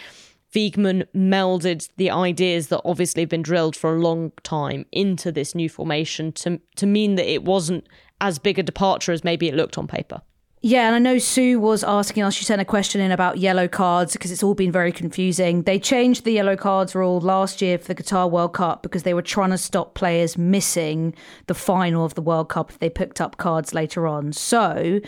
[0.55, 5.53] Wiegman melded the ideas that obviously have been drilled for a long time into this
[5.53, 7.85] new formation to to mean that it wasn't
[8.21, 10.21] as big a departure as maybe it looked on paper.
[10.67, 13.67] Yeah, and I know Sue was asking us, she sent a question in about yellow
[13.67, 15.62] cards because it's all been very confusing.
[15.62, 19.13] They changed the yellow cards rule last year for the Qatar World Cup because they
[19.13, 21.13] were trying to stop players missing
[21.45, 24.34] the final of the World Cup if they picked up cards later on.
[24.34, 25.01] So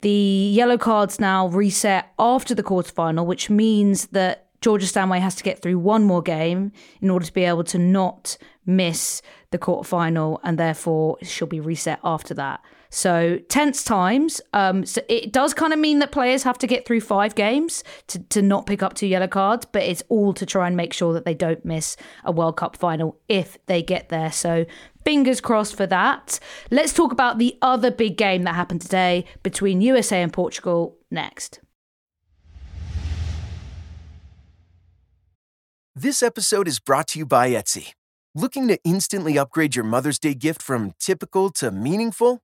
[0.00, 5.44] the yellow cards now reset after the quarterfinal, which means that Georgia Stanway has to
[5.44, 9.22] get through one more game in order to be able to not miss
[9.52, 12.64] the quarterfinal, and therefore she'll be reset after that.
[12.94, 14.40] So tense times.
[14.52, 17.82] Um, so it does kind of mean that players have to get through five games
[18.06, 20.92] to, to not pick up two yellow cards, but it's all to try and make
[20.92, 24.30] sure that they don't miss a World Cup final if they get there.
[24.30, 24.64] So
[25.04, 26.38] fingers crossed for that.
[26.70, 31.58] Let's talk about the other big game that happened today between USA and Portugal next.
[35.96, 37.94] This episode is brought to you by Etsy.
[38.36, 42.43] Looking to instantly upgrade your Mother's Day gift from typical to meaningful?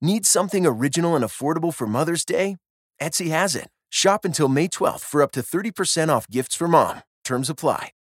[0.00, 2.56] Need something original and affordable for Mother's Day?
[3.00, 3.68] Etsy has it.
[3.88, 7.02] Shop until May 12th for up to 30% off gifts for mom.
[7.24, 7.92] Terms apply.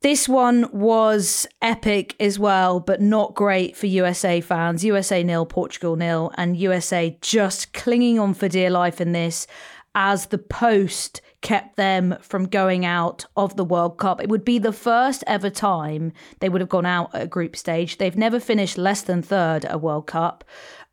[0.00, 4.84] This one was epic as well, but not great for USA fans.
[4.84, 9.46] USA nil, Portugal nil, and USA just clinging on for dear life in this.
[9.94, 14.22] as the post kept them from going out of the World Cup.
[14.22, 17.56] It would be the first ever time they would have gone out at a group
[17.56, 17.98] stage.
[17.98, 20.44] They've never finished less than third at a World Cup.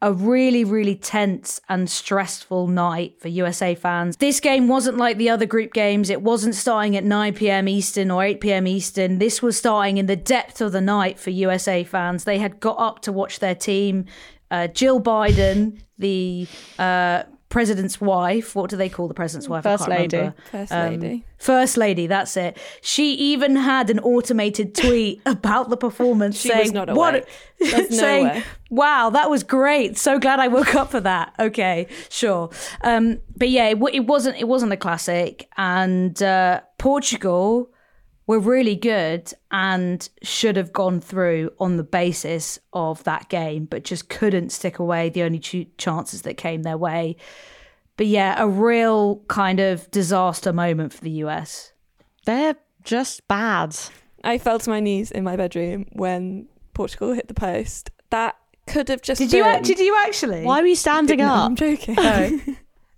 [0.02, 4.18] A really, really tense and stressful night for USA fans.
[4.18, 6.10] This game wasn't like the other group games.
[6.10, 7.68] It wasn't starting at 9 p.m.
[7.68, 8.66] Eastern or 8 p.m.
[8.66, 9.20] Eastern.
[9.20, 12.24] This was starting in the depth of the night for USA fans.
[12.24, 14.06] They had got up to watch their team.
[14.50, 16.48] Uh, Jill Biden, the
[16.80, 18.56] uh, president's wife.
[18.56, 19.64] What do they call the president's wife?
[19.64, 20.18] First lady.
[20.18, 20.36] remember.
[20.52, 21.26] First Um, lady.
[21.38, 22.58] First lady, that's it.
[22.82, 27.28] She even had an automated tweet about the performance She was saying, not "What?" awake.
[27.60, 28.44] There's no saying, way.
[28.70, 29.98] "Wow, that was great.
[29.98, 32.50] So glad I woke up for that." Okay, sure.
[32.84, 34.38] Um, but yeah, it, it wasn't.
[34.38, 37.72] It wasn't a classic, and uh, Portugal
[38.30, 43.84] were really good and should have gone through on the basis of that game, but
[43.84, 47.16] just couldn't stick away the only ch- chances that came their way.
[47.98, 51.74] But yeah, a real kind of disaster moment for the US.
[52.26, 53.76] They're just bad.
[54.24, 57.90] I fell to my knees in my bedroom when Portugal hit the post.
[58.12, 58.36] That
[58.68, 59.38] could have just Did been.
[59.40, 59.44] you?
[59.46, 60.44] act- Did you actually?
[60.44, 61.46] Why were you standing No, up?
[61.46, 61.96] I'm joking.
[61.98, 62.40] Oh.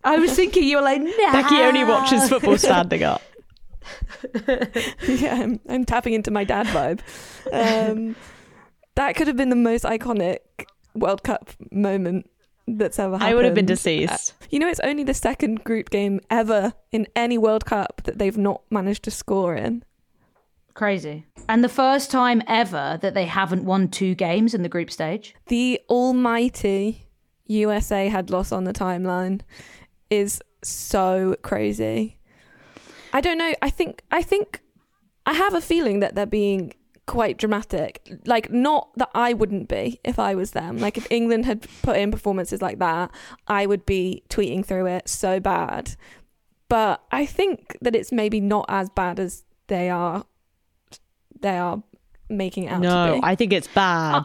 [0.03, 1.31] I was thinking you were like, no.
[1.31, 3.21] Becky only watches football standing up.
[5.07, 6.99] yeah, I'm, I'm tapping into my dad vibe.
[7.51, 8.15] Um,
[8.95, 10.37] that could have been the most iconic
[10.93, 12.29] World Cup moment
[12.67, 13.29] that's ever happened.
[13.31, 14.33] I would have been Uh, deceased.
[14.49, 18.37] You know, it's only the second group game ever in any World Cup that they've
[18.37, 19.83] not managed to score in.
[20.73, 21.25] Crazy.
[21.49, 25.35] And the first time ever that they haven't won two games in the group stage.
[25.47, 27.07] The almighty
[27.47, 29.41] USA had loss on the timeline
[30.09, 32.17] is so crazy.
[33.13, 33.53] I don't know.
[33.61, 34.61] I think I think
[35.25, 36.73] I have a feeling that they're being
[37.07, 38.09] quite dramatic.
[38.25, 40.77] Like not that I wouldn't be if I was them.
[40.77, 43.11] Like if England had put in performances like that,
[43.47, 45.95] I would be tweeting through it so bad.
[46.69, 50.25] But I think that it's maybe not as bad as they are
[51.41, 51.83] they are
[52.29, 53.19] making it out to No, be.
[53.23, 54.15] I think it's bad.
[54.15, 54.23] Uh,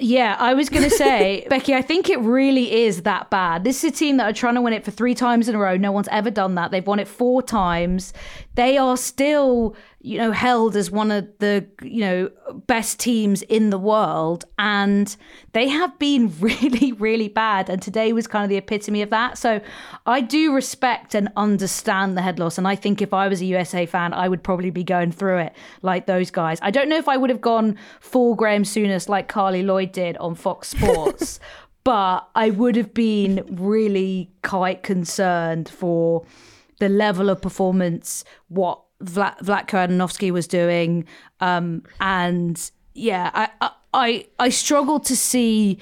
[0.00, 3.64] Yeah, I was going to say, Becky, I think it really is that bad.
[3.64, 5.58] This is a team that are trying to win it for three times in a
[5.58, 5.76] row.
[5.76, 6.70] No one's ever done that.
[6.70, 8.12] They've won it four times.
[8.56, 12.30] They are still, you know, held as one of the, you know,
[12.66, 14.46] best teams in the world.
[14.58, 15.14] And
[15.52, 17.68] they have been really, really bad.
[17.68, 19.36] And today was kind of the epitome of that.
[19.36, 19.60] So
[20.06, 22.56] I do respect and understand the head loss.
[22.56, 25.38] And I think if I was a USA fan, I would probably be going through
[25.38, 26.58] it like those guys.
[26.62, 30.16] I don't know if I would have gone full Graham Souness like Carli Lloyd did
[30.16, 31.40] on Fox Sports,
[31.84, 36.24] but I would have been really quite concerned for
[36.78, 41.04] the level of performance, what Vla- Vlatko was doing,
[41.40, 45.78] um, and yeah, I, I I I struggle to see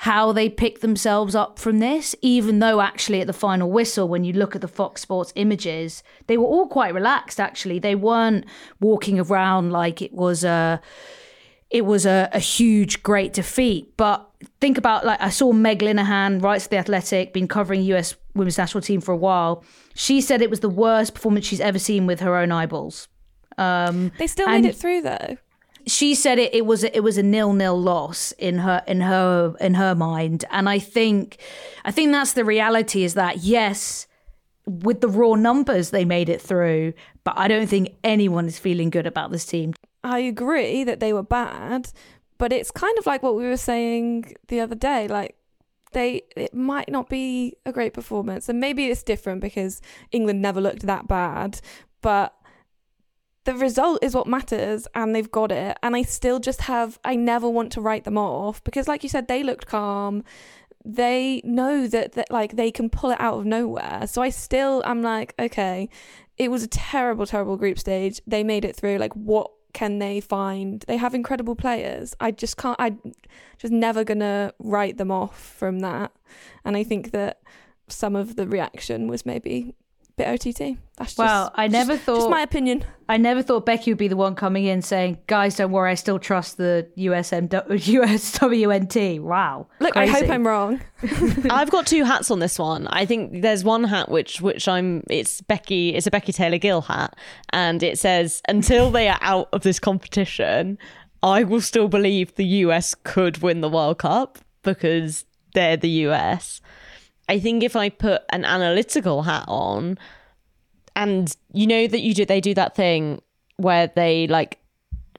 [0.00, 4.24] how they pick themselves up from this, even though actually at the final whistle, when
[4.24, 7.40] you look at the Fox Sports images, they were all quite relaxed.
[7.40, 8.44] Actually, they weren't
[8.78, 10.80] walking around like it was a
[11.70, 13.96] it was a, a huge, great defeat.
[13.96, 14.28] But
[14.60, 18.82] think about like I saw Meg Linehan, writes the Athletic, been covering US women's national
[18.82, 19.64] team for a while.
[19.94, 23.08] She said it was the worst performance she's ever seen with her own eyeballs.
[23.58, 25.36] Um, They still made it through though.
[25.86, 29.54] she said it, it was it was a nil nil loss in her in her
[29.60, 31.38] in her mind, and I think
[31.84, 33.02] I think that's the reality.
[33.04, 34.06] Is that yes,
[34.66, 36.92] with the raw numbers they made it through,
[37.24, 39.72] but I don't think anyone is feeling good about this team.
[40.04, 41.88] I agree that they were bad,
[42.38, 45.08] but it's kind of like what we were saying the other day.
[45.08, 45.34] Like
[45.96, 49.80] they, it might not be a great performance, and maybe it's different because
[50.12, 51.58] England never looked that bad,
[52.02, 52.34] but
[53.44, 55.78] the result is what matters, and they've got it.
[55.82, 59.08] And I still just have, I never want to write them off because, like you
[59.08, 60.22] said, they looked calm.
[60.84, 64.06] They know that that like they can pull it out of nowhere.
[64.06, 65.88] So I still, I'm like, okay,
[66.36, 68.20] it was a terrible, terrible group stage.
[68.26, 68.98] They made it through.
[68.98, 70.82] Like, what can they find?
[70.88, 72.16] They have incredible players.
[72.18, 72.80] I just can't.
[72.80, 72.96] I
[73.58, 76.12] just never gonna write them off from that.
[76.64, 77.42] And I think that
[77.86, 79.74] some of the reaction was maybe
[80.16, 80.78] bit OTT.
[80.96, 82.84] That's just, Well, I never just, thought just my opinion.
[83.08, 85.94] I never thought Becky would be the one coming in saying, "Guys, don't worry, I
[85.94, 90.80] still trust the USM USWNT." Wow, Look, I hope I'm wrong.
[91.50, 92.86] I've got two hats on this one.
[92.88, 96.80] I think there's one hat which which I'm it's Becky it's a Becky Taylor Gill
[96.80, 97.14] hat
[97.50, 100.78] and it says until they are out of this competition,
[101.22, 106.60] I will still believe the US could win the World Cup because they're the US.
[107.28, 109.98] I think if I put an analytical hat on
[110.94, 113.20] and you know that you do they do that thing
[113.56, 114.58] where they like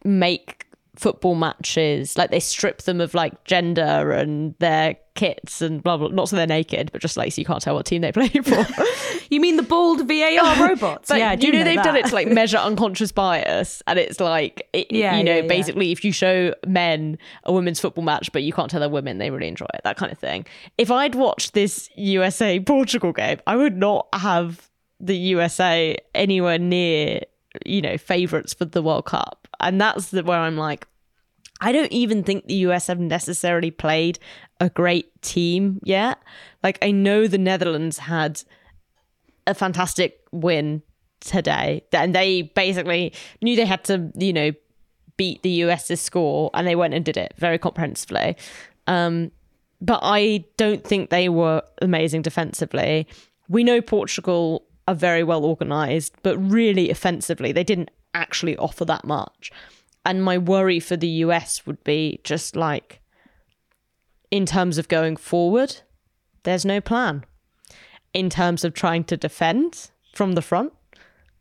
[0.04, 0.67] make
[0.98, 2.18] football matches.
[2.18, 6.10] Like they strip them of like gender and their kits and blah blah.
[6.10, 8.30] Not so they're naked, but just like so you can't tell what team they play
[8.30, 8.66] for.
[9.30, 11.10] You mean the bald VAR robots?
[11.14, 11.84] Yeah, I you do know, they've that.
[11.84, 15.42] done it to like measure unconscious bias, and it's like, it, Yeah, you know, yeah,
[15.42, 15.48] yeah.
[15.48, 19.18] basically, if you show men a women's football match, but you can't tell they're women,
[19.18, 19.82] they really enjoy it.
[19.84, 20.46] That kind of thing.
[20.78, 24.70] If I'd watched this USA Portugal game, I would not have
[25.02, 27.20] the USA anywhere near,
[27.66, 30.88] you know, favourites for the World Cup, and that's the, where I'm like,
[31.60, 34.20] I don't even think the US have necessarily played
[34.60, 36.20] a great team yet.
[36.64, 38.44] Like I know the Netherlands had
[39.46, 40.84] a fantastic win
[41.20, 44.52] today, and they basically knew they had to, you know,
[45.16, 48.38] beat the US's score, and they went and did it very comprehensively.
[48.86, 49.32] Um,
[49.82, 53.08] but I don't think they were amazing defensively.
[53.50, 59.06] We know Portugal are very well organized, but really offensively, they didn't actually offer that
[59.06, 59.52] much.
[60.06, 63.02] And my worry for the US would be just like,
[64.32, 65.78] in terms of going forward,
[66.44, 67.26] there's no plan.
[68.14, 70.74] In terms of trying to defend from the front,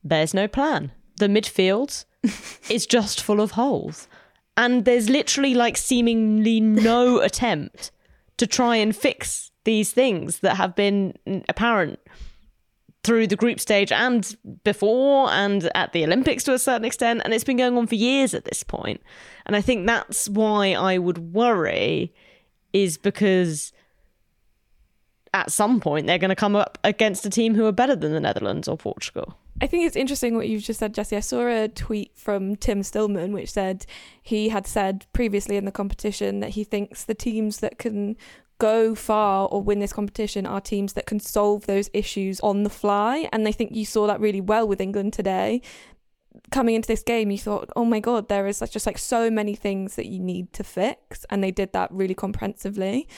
[0.02, 0.92] there's no plan.
[1.18, 2.04] The midfield
[2.70, 4.08] is just full of holes.
[4.56, 7.90] And there's literally like seemingly no attempt
[8.36, 11.14] to try and fix these things that have been
[11.48, 11.98] apparent
[13.06, 17.22] through the group stage and before and at the Olympics to a certain extent.
[17.24, 19.00] And it's been going on for years at this point.
[19.46, 22.12] And I think that's why I would worry,
[22.72, 23.72] is because
[25.32, 28.12] at some point they're going to come up against a team who are better than
[28.12, 29.38] the Netherlands or Portugal.
[29.60, 31.16] I think it's interesting what you've just said, Jessy.
[31.16, 33.86] I saw a tweet from Tim Stillman which said
[34.22, 38.16] he had said previously in the competition that he thinks the teams that can
[38.58, 42.70] go far or win this competition are teams that can solve those issues on the
[42.70, 43.28] fly.
[43.32, 45.60] And I think you saw that really well with England today.
[46.50, 49.54] Coming into this game, you thought, oh my God, there is just like so many
[49.54, 51.24] things that you need to fix.
[51.30, 53.08] And they did that really comprehensively.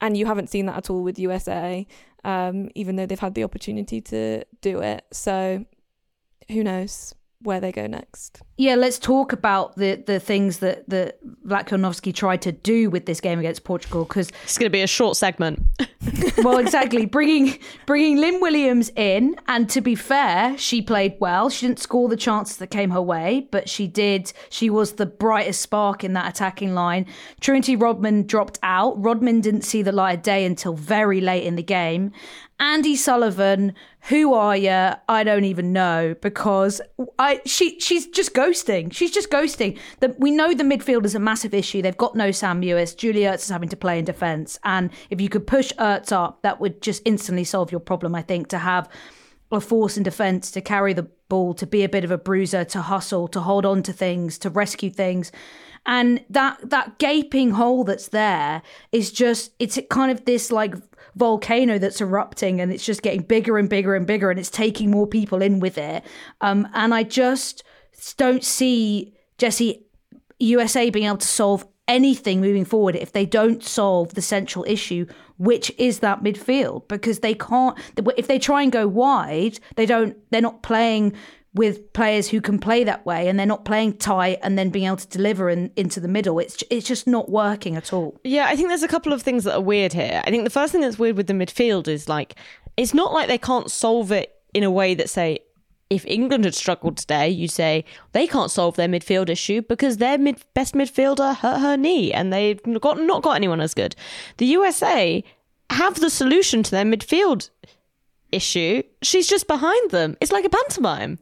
[0.00, 1.86] And you haven't seen that at all with USA,
[2.24, 5.04] um, even though they've had the opportunity to do it.
[5.12, 5.64] So
[6.48, 8.42] who knows where they go next.
[8.56, 13.20] Yeah, let's talk about the the things that that Vlatkonovsky tried to do with this
[13.20, 15.62] game against Portugal because It's going to be a short segment.
[16.38, 17.06] well, exactly.
[17.06, 21.48] bringing bringing Lynn Williams in, and to be fair, she played well.
[21.48, 24.32] She didn't score the chances that came her way, but she did.
[24.50, 27.06] She was the brightest spark in that attacking line.
[27.40, 29.00] Trinity Rodman dropped out.
[29.02, 32.10] Rodman didn't see the light of day until very late in the game.
[32.60, 33.72] Andi Sullivan,
[34.08, 34.92] who are you?
[35.08, 36.80] I don't even know because
[37.18, 38.90] I she she's just ghosting.
[38.92, 39.78] She's just ghosting.
[40.00, 41.82] The, we know the midfield is a massive issue.
[41.82, 42.96] They've got no Sam Mewis.
[42.96, 46.40] Julie Ertz is having to play in defence, and if you could push Ertz up,
[46.42, 48.14] that would just instantly solve your problem.
[48.14, 48.88] I think to have
[49.52, 52.64] a force in defence to carry the ball, to be a bit of a bruiser,
[52.64, 55.32] to hustle, to hold on to things, to rescue things.
[55.84, 60.74] And that that gaping hole that's there is just it's kind of this like
[61.18, 64.90] volcano that's erupting and it's just getting bigger and bigger and bigger and it's taking
[64.90, 66.04] more people in with it.
[66.40, 67.64] Um, and I just
[68.16, 69.84] don't see Jessy
[70.38, 75.06] USA being able to solve anything moving forward if they don't solve the central issue,
[75.38, 77.76] which is that midfield, because they can't.
[78.16, 80.16] If they try and go wide, they don't.
[80.30, 81.14] They're not playing
[81.54, 84.86] with players who can play that way, and they're not playing tight and then being
[84.86, 86.38] able to deliver in, into the middle.
[86.38, 88.20] It's it's just not working at all.
[88.24, 90.22] Yeah, I think there's a couple of things that are weird here.
[90.24, 92.34] I think the first thing that's weird with the midfield is like,
[92.76, 95.40] it's not like they can't solve it in a way that, say,
[95.90, 100.18] if England had struggled today, you'd say they can't solve their midfield issue because their
[100.18, 103.96] mid- best midfielder hurt her knee and they've got not got anyone as good.
[104.36, 105.24] The USA
[105.70, 107.50] have the solution to their midfield
[108.32, 108.82] issue.
[109.02, 110.16] She's just behind them.
[110.20, 111.18] It's like a pantomime.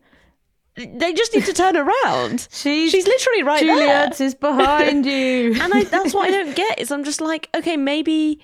[0.77, 2.49] They just need to turn around.
[2.53, 4.09] She's- She's literally right Julie there.
[4.09, 5.55] Ertz is behind you.
[5.61, 8.41] and I, that's what I don't get is I'm just like, okay, maybe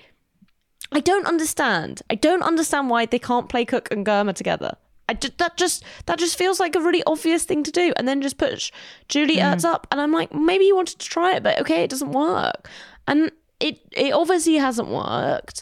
[0.91, 2.01] I don't understand.
[2.09, 4.75] I don't understand why they can't play Cook and Girma together.
[5.09, 8.07] I ju- that just that just feels like a really obvious thing to do, and
[8.07, 8.71] then just push
[9.09, 9.65] Julie Ertz mm.
[9.65, 12.69] up, and I'm like, maybe you wanted to try it, but okay, it doesn't work,
[13.07, 13.29] and
[13.59, 15.61] it it obviously hasn't worked,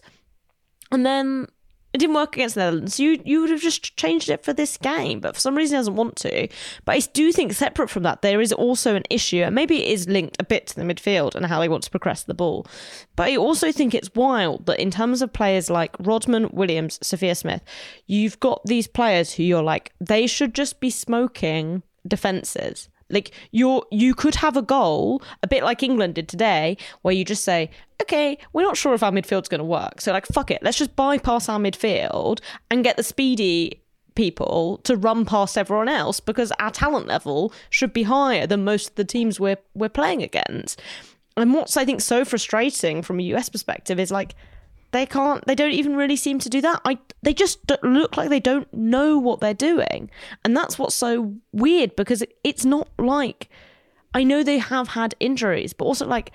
[0.92, 1.48] and then
[1.94, 3.00] it didn't work against the Netherlands.
[3.00, 5.80] You you would have just changed it for this game, but for some reason he
[5.80, 6.48] doesn't want to.
[6.86, 9.88] But I do think separate from that, there is also an issue, and maybe it
[9.88, 12.66] is linked a bit to the midfield and how they want to progress the ball.
[13.16, 17.36] But I also think it's wild that in terms of players like Rodman, Williams, Sophia
[17.36, 17.62] Smith,
[18.08, 22.90] you've got these players who you're like, they should just be smoking defenses.
[23.12, 27.26] Like you're you could have a goal, a bit like England did today, where you
[27.26, 27.70] just say,
[28.02, 30.02] Okay, we're not sure if our midfield's gonna work.
[30.02, 32.40] So like fuck it, let's just bypass our midfield
[32.70, 33.82] and get the speedy
[34.16, 38.90] people to run past everyone else because our talent level should be higher than most
[38.90, 40.82] of the teams we're we're playing against.
[41.38, 44.36] And what's I think so frustrating from a US perspective is like
[44.92, 46.82] they can't they don't even really seem to do that.
[46.86, 50.10] I they just look like they don't know what they're doing.
[50.44, 53.50] And that's what's so weird because it's not like
[54.14, 56.32] I know they have had injuries, but also like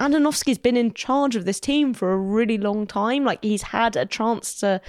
[0.00, 3.24] Andonovski's been in charge of this team for a really long time.
[3.24, 4.80] Like he's had a chance to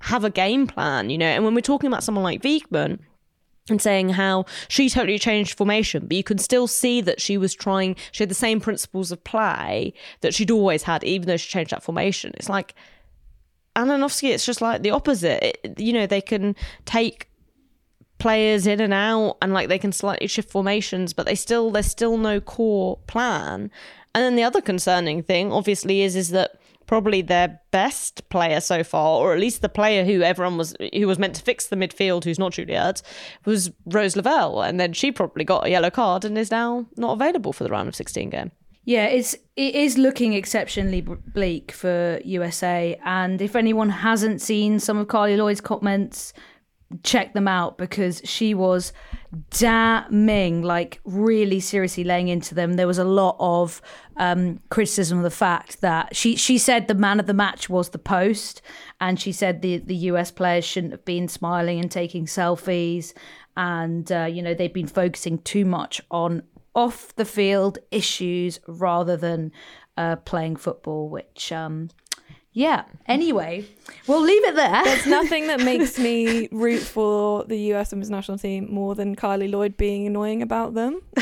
[0.00, 1.26] have a game plan, you know.
[1.26, 3.00] And when we're talking about someone like Wiegman
[3.70, 7.54] and saying how she totally changed formation, but you can still see that she was
[7.54, 11.48] trying, she had the same principles of play that she'd always had, even though she
[11.48, 12.32] changed that formation.
[12.36, 12.74] It's like
[13.76, 15.42] Andonovski, it's just like the opposite.
[15.42, 17.28] It, you know, they can take
[18.18, 21.86] players in and out and like they can slightly shift formations, but they still, there's
[21.86, 23.70] still no core plan.
[24.14, 26.57] And then the other concerning thing, obviously, is is that
[26.88, 31.06] probably their best player so far, or at least the player who everyone was who
[31.06, 33.00] was meant to fix the midfield, who's not Juliet,
[33.44, 37.12] was Rose Lavelle, and then she probably got a yellow card and is now not
[37.12, 38.50] available for the round of sixteen game.
[38.84, 44.96] Yeah, it's it is looking exceptionally bleak for USA, and if anyone hasn't seen some
[44.98, 46.32] of Carli Lloyd's comments,
[47.02, 48.92] check them out because she was
[49.50, 52.74] damning, like really seriously laying into them.
[52.74, 53.82] There was a lot of
[54.16, 57.90] um, criticism of the fact that she she said the man of the match was
[57.90, 58.62] the post,
[59.00, 63.12] and she said the the US players shouldn't have been smiling and taking selfies,
[63.56, 66.42] and uh, you know they've been focusing too much on
[66.74, 69.52] off the field issues rather than
[69.98, 71.90] uh, playing football, which um,
[72.58, 72.86] yeah.
[73.06, 73.64] Anyway,
[74.08, 74.82] we'll leave it there.
[74.82, 79.48] There's nothing that makes me root for the US women's national team more than Carli
[79.48, 81.00] Lloyd being annoying about them.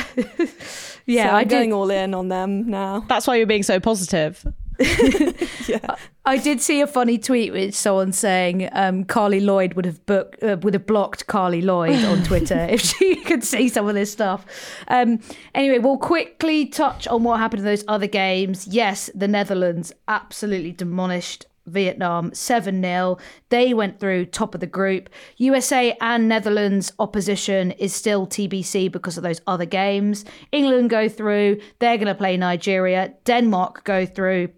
[1.05, 3.05] yeah, so I I'm going all in on them now.
[3.07, 4.47] That's why you're being so positive.
[5.69, 5.97] Yeah.
[6.25, 10.43] I did see a funny tweet with someone saying um, Carli Lloyd would have booked
[10.43, 14.13] uh, would have blocked Carli Lloyd on Twitter if she could see some of this
[14.13, 14.47] stuff.
[14.89, 15.21] Um,
[15.55, 18.67] anyway, we'll quickly touch on what happened in those other games.
[18.69, 23.19] Yes, the Netherlands absolutely demolished Vietnam 7 0.
[23.49, 25.11] They went through top of the group.
[25.37, 30.25] USA and Netherlands opposition is still TBC because of those other games.
[30.53, 31.61] England go through.
[31.79, 33.15] They're going to play Nigeria.
[33.25, 34.51] Denmark go through.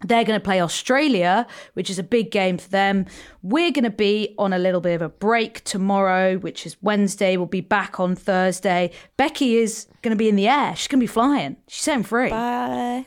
[0.00, 3.06] They're going to play Australia, which is a big game for them.
[3.42, 7.36] We're going to be on a little bit of a break tomorrow, which is Wednesday.
[7.36, 8.92] We'll be back on Thursday.
[9.16, 10.76] Becky is going to be in the air.
[10.76, 11.56] She's going to be flying.
[11.66, 12.30] She's setting free.
[12.30, 13.06] Bye.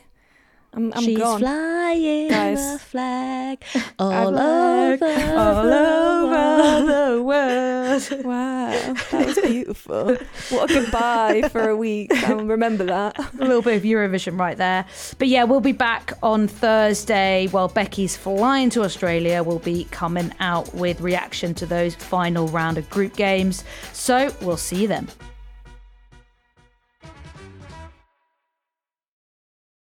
[0.74, 1.40] I'm, I'm She's gone.
[1.40, 2.58] flying Guys.
[2.58, 3.62] a flag
[3.98, 7.62] all over, all over the world.
[8.24, 8.70] Wow,
[9.10, 10.16] that was beautiful.
[10.48, 12.10] what a goodbye for a week.
[12.24, 13.18] I'll remember that.
[13.18, 14.86] a little bit of Eurovision right there.
[15.18, 19.42] But yeah, we'll be back on Thursday while Becky's flying to Australia.
[19.42, 23.62] We'll be coming out with reaction to those final round of group games.
[23.92, 25.08] So we'll see you then.